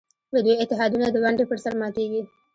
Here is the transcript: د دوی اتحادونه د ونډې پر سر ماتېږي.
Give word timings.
د 0.31 0.35
دوی 0.45 0.55
اتحادونه 0.63 1.07
د 1.11 1.15
ونډې 1.23 1.45
پر 1.49 1.57
سر 1.63 1.73
ماتېږي. 1.81 2.21